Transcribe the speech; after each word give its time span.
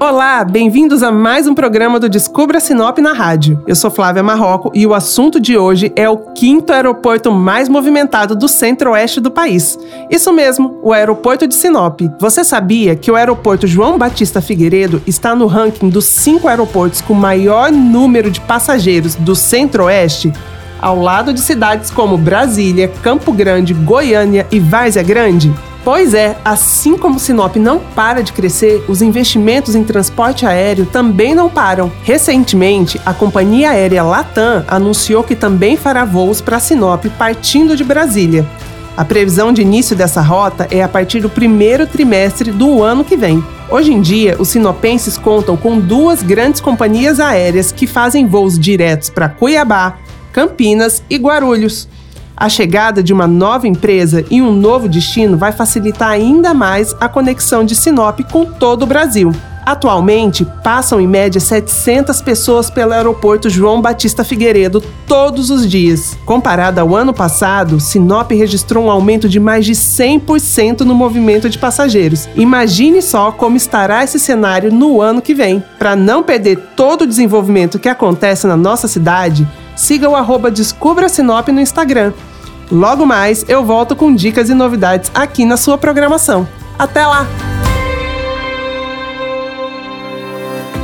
Olá, 0.00 0.44
bem-vindos 0.44 1.02
a 1.02 1.10
mais 1.10 1.48
um 1.48 1.54
programa 1.56 1.98
do 1.98 2.08
Descubra 2.08 2.60
Sinop 2.60 2.98
na 2.98 3.12
rádio. 3.12 3.60
Eu 3.66 3.74
sou 3.74 3.90
Flávia 3.90 4.22
Marroco 4.22 4.70
e 4.72 4.86
o 4.86 4.94
assunto 4.94 5.40
de 5.40 5.58
hoje 5.58 5.92
é 5.96 6.08
o 6.08 6.18
quinto 6.18 6.72
aeroporto 6.72 7.32
mais 7.32 7.68
movimentado 7.68 8.36
do 8.36 8.46
centro-oeste 8.46 9.18
do 9.18 9.28
país. 9.28 9.76
Isso 10.08 10.32
mesmo, 10.32 10.78
o 10.84 10.92
aeroporto 10.92 11.48
de 11.48 11.54
Sinop. 11.56 12.00
Você 12.20 12.44
sabia 12.44 12.94
que 12.94 13.10
o 13.10 13.16
aeroporto 13.16 13.66
João 13.66 13.98
Batista 13.98 14.40
Figueiredo 14.40 15.02
está 15.04 15.34
no 15.34 15.48
ranking 15.48 15.88
dos 15.88 16.04
cinco 16.04 16.46
aeroportos 16.46 17.00
com 17.00 17.12
maior 17.12 17.72
número 17.72 18.30
de 18.30 18.40
passageiros 18.40 19.16
do 19.16 19.34
centro-oeste? 19.34 20.32
Ao 20.80 20.96
lado 20.96 21.34
de 21.34 21.40
cidades 21.40 21.90
como 21.90 22.16
Brasília, 22.16 22.86
Campo 23.02 23.32
Grande, 23.32 23.74
Goiânia 23.74 24.46
e 24.52 24.60
Várzea 24.60 25.02
Grande? 25.02 25.52
Pois 25.90 26.12
é, 26.12 26.36
assim 26.44 26.98
como 26.98 27.18
Sinop 27.18 27.56
não 27.56 27.78
para 27.78 28.22
de 28.22 28.34
crescer, 28.34 28.84
os 28.88 29.00
investimentos 29.00 29.74
em 29.74 29.82
transporte 29.82 30.44
aéreo 30.44 30.84
também 30.84 31.34
não 31.34 31.48
param. 31.48 31.90
Recentemente, 32.02 33.00
a 33.06 33.14
companhia 33.14 33.70
aérea 33.70 34.02
Latam 34.02 34.62
anunciou 34.68 35.24
que 35.24 35.34
também 35.34 35.78
fará 35.78 36.04
voos 36.04 36.42
para 36.42 36.60
Sinop 36.60 37.06
partindo 37.16 37.74
de 37.74 37.84
Brasília. 37.84 38.46
A 38.98 39.02
previsão 39.02 39.50
de 39.50 39.62
início 39.62 39.96
dessa 39.96 40.20
rota 40.20 40.68
é 40.70 40.82
a 40.82 40.88
partir 40.88 41.20
do 41.20 41.30
primeiro 41.30 41.86
trimestre 41.86 42.52
do 42.52 42.82
ano 42.82 43.02
que 43.02 43.16
vem. 43.16 43.42
Hoje 43.70 43.90
em 43.90 44.02
dia, 44.02 44.36
os 44.38 44.48
sinopenses 44.48 45.16
contam 45.16 45.56
com 45.56 45.80
duas 45.80 46.22
grandes 46.22 46.60
companhias 46.60 47.18
aéreas 47.18 47.72
que 47.72 47.86
fazem 47.86 48.26
voos 48.26 48.58
diretos 48.58 49.08
para 49.08 49.30
Cuiabá, 49.30 49.96
Campinas 50.34 51.02
e 51.08 51.16
Guarulhos. 51.16 51.88
A 52.40 52.48
chegada 52.48 53.02
de 53.02 53.12
uma 53.12 53.26
nova 53.26 53.66
empresa 53.66 54.24
e 54.30 54.40
um 54.40 54.52
novo 54.52 54.88
destino 54.88 55.36
vai 55.36 55.50
facilitar 55.50 56.10
ainda 56.10 56.54
mais 56.54 56.94
a 57.00 57.08
conexão 57.08 57.64
de 57.64 57.74
Sinop 57.74 58.20
com 58.30 58.44
todo 58.44 58.84
o 58.84 58.86
Brasil. 58.86 59.32
Atualmente, 59.66 60.46
passam 60.62 61.00
em 61.00 61.06
média 61.06 61.40
700 61.40 62.22
pessoas 62.22 62.70
pelo 62.70 62.92
aeroporto 62.92 63.50
João 63.50 63.82
Batista 63.82 64.22
Figueiredo 64.22 64.80
todos 65.04 65.50
os 65.50 65.68
dias. 65.68 66.16
Comparado 66.24 66.80
ao 66.80 66.94
ano 66.94 67.12
passado, 67.12 67.80
Sinop 67.80 68.30
registrou 68.30 68.84
um 68.84 68.90
aumento 68.90 69.28
de 69.28 69.40
mais 69.40 69.66
de 69.66 69.72
100% 69.72 70.82
no 70.82 70.94
movimento 70.94 71.50
de 71.50 71.58
passageiros. 71.58 72.28
Imagine 72.36 73.02
só 73.02 73.32
como 73.32 73.56
estará 73.56 74.04
esse 74.04 74.20
cenário 74.20 74.72
no 74.72 75.02
ano 75.02 75.20
que 75.20 75.34
vem. 75.34 75.62
Para 75.76 75.96
não 75.96 76.22
perder 76.22 76.56
todo 76.76 77.02
o 77.02 77.06
desenvolvimento 77.06 77.80
que 77.80 77.88
acontece 77.88 78.46
na 78.46 78.56
nossa 78.56 78.86
cidade, 78.86 79.46
siga 79.74 80.08
o 80.08 80.16
arroba 80.16 80.52
Descubra 80.52 81.08
Sinop 81.08 81.48
no 81.48 81.60
Instagram. 81.60 82.12
Logo 82.70 83.06
mais 83.06 83.44
eu 83.48 83.64
volto 83.64 83.96
com 83.96 84.14
dicas 84.14 84.50
e 84.50 84.54
novidades 84.54 85.10
aqui 85.14 85.44
na 85.44 85.56
sua 85.56 85.78
programação. 85.78 86.46
Até 86.78 87.06
lá! 87.06 87.26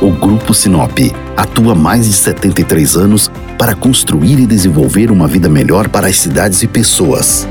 O 0.01 0.11
Grupo 0.11 0.53
Sinop 0.53 0.97
atua 1.37 1.71
há 1.73 1.75
mais 1.75 2.05
de 2.05 2.13
73 2.13 2.95
anos 2.95 3.31
para 3.57 3.73
construir 3.73 4.39
e 4.39 4.45
desenvolver 4.45 5.09
uma 5.09 5.27
vida 5.27 5.47
melhor 5.47 5.87
para 5.87 6.07
as 6.07 6.17
cidades 6.17 6.61
e 6.63 6.67
pessoas. 6.67 7.47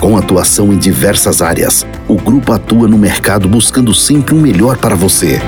Com 0.00 0.16
atuação 0.16 0.72
em 0.72 0.78
diversas 0.78 1.42
áreas, 1.42 1.84
o 2.06 2.14
grupo 2.14 2.52
atua 2.52 2.86
no 2.86 2.96
mercado 2.96 3.48
buscando 3.48 3.92
sempre 3.92 4.34
o 4.34 4.38
um 4.38 4.40
melhor 4.40 4.76
para 4.78 4.94
você. 4.94 5.40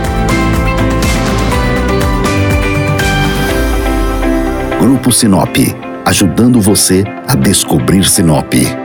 Grupo 4.81 5.13
Sinop, 5.13 5.57
ajudando 6.11 6.61
você 6.61 7.05
a 7.29 7.37
descobrir 7.37 8.05
Sinop. 8.05 8.80